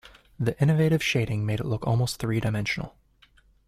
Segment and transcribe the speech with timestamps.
[0.39, 2.95] The innovative shading made it look almost three-dimensional.